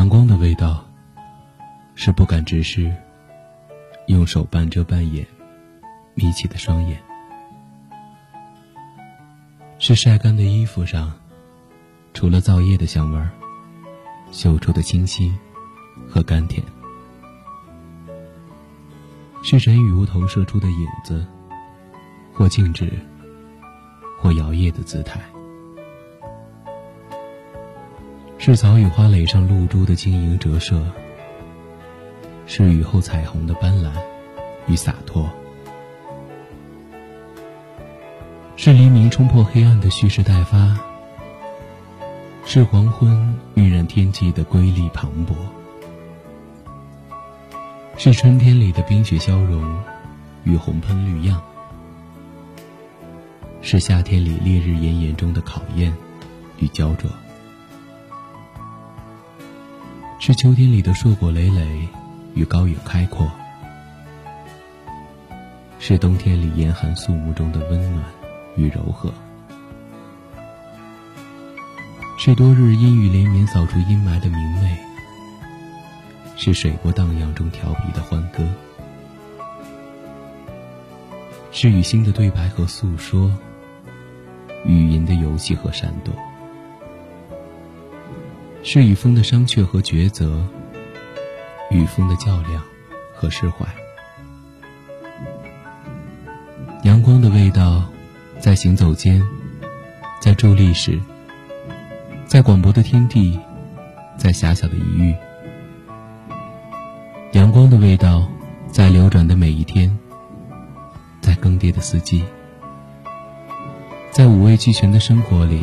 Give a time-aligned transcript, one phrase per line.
[0.00, 0.82] 阳光的味道，
[1.94, 2.90] 是不敢直视，
[4.06, 5.26] 用手半遮半掩，
[6.14, 6.96] 眯起的双眼；
[9.78, 11.12] 是晒干的衣服上，
[12.14, 13.30] 除了皂液的香味儿，
[14.32, 15.38] 嗅出的清新
[16.08, 16.64] 和甘甜；
[19.42, 21.26] 是人与梧桐射出的影子，
[22.32, 22.90] 或静止，
[24.18, 25.20] 或摇曳的姿态。
[28.42, 30.82] 是草与花蕾上露珠的晶莹折射，
[32.46, 33.90] 是雨后彩虹的斑斓
[34.66, 35.28] 与洒脱，
[38.56, 40.74] 是黎明冲破黑暗的蓄势待发，
[42.46, 45.34] 是黄昏晕染天际的瑰丽磅礴，
[47.98, 49.62] 是春天里的冰雪消融
[50.44, 51.38] 与红喷绿漾，
[53.60, 55.94] 是夏天里烈日炎炎中的考验
[56.58, 57.10] 与焦灼。
[60.22, 61.88] 是秋天里的硕果累累
[62.34, 63.26] 与高远开阔，
[65.78, 68.04] 是冬天里严寒肃穆中的温暖
[68.54, 69.10] 与柔和，
[72.18, 74.76] 是多日阴雨连绵扫除阴霾的明媚，
[76.36, 78.46] 是水波荡漾中调皮的欢歌，
[81.50, 83.34] 是与心的对白和诉说，
[84.66, 86.14] 语言的游戏和闪躲。
[88.62, 90.46] 是与风的商榷和抉择，
[91.70, 92.62] 与风的较量
[93.14, 93.66] 和释怀。
[96.84, 97.84] 阳光的味道，
[98.38, 99.22] 在行走间，
[100.20, 101.00] 在伫立时，
[102.26, 103.38] 在广博的天地，
[104.16, 105.14] 在狭小的一域。
[107.32, 108.28] 阳光的味道，
[108.70, 109.98] 在流转的每一天，
[111.20, 112.24] 在更迭的四季，
[114.10, 115.62] 在五味俱全的生活里。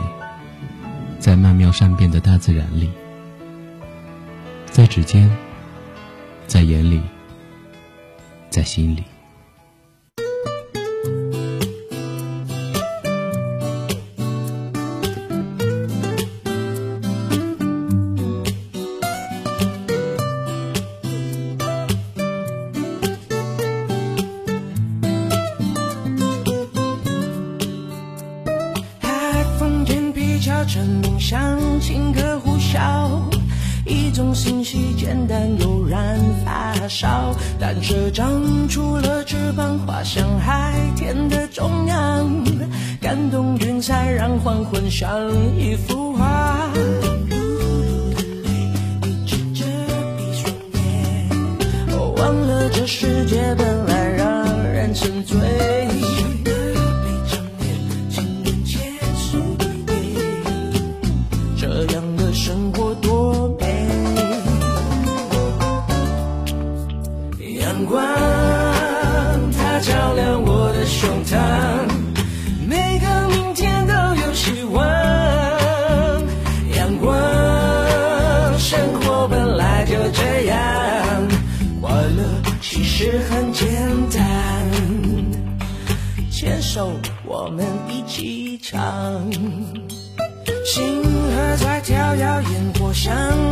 [1.27, 2.89] 在曼妙善变的大自然里，
[4.71, 5.29] 在指尖，
[6.47, 7.01] 在眼里，
[8.49, 9.03] 在心里。
[30.67, 33.21] 蝉鸣响，轻歌呼啸，
[33.85, 37.33] 一种欣喜简单悠然发烧。
[37.57, 42.43] 单车长出了翅膀，滑向海天的中央，
[42.99, 46.69] 感动云彩，让黄昏像一幅画。
[49.01, 49.65] 你着
[50.17, 55.37] 闭双眼，忘了这世界本来让人沉醉。
[67.87, 68.03] 光，
[69.53, 71.37] 它照亮我的胸膛，
[72.67, 74.85] 每个明天都有希望。
[76.75, 77.15] 阳光，
[78.59, 80.57] 生活本来就这样，
[81.81, 82.23] 快乐
[82.61, 83.67] 其实很简
[84.11, 84.19] 单，
[86.29, 86.91] 牵手
[87.25, 89.31] 我们一起唱，
[90.65, 93.46] 星河在跳跃，烟火香。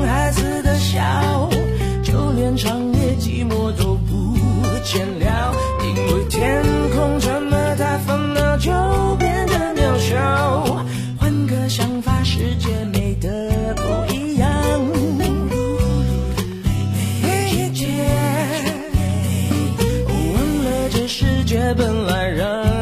[21.74, 22.75] 本来人。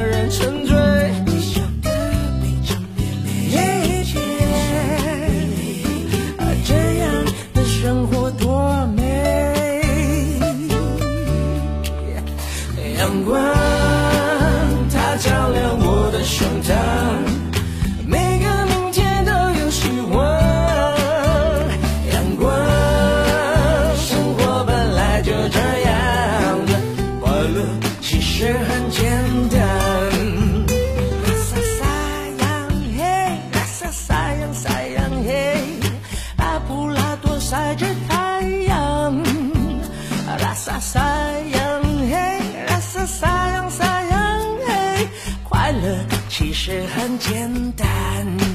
[46.65, 48.52] 是很简单。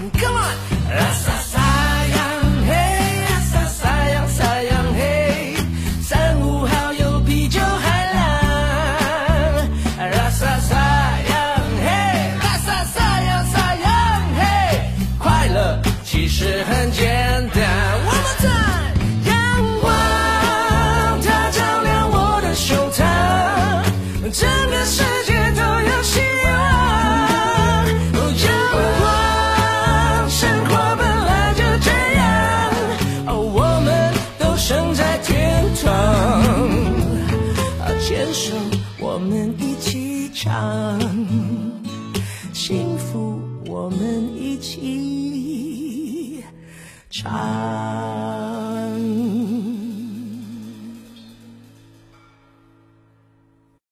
[40.49, 40.99] 当
[42.55, 46.43] 幸福，我们一起
[47.11, 48.18] 唱。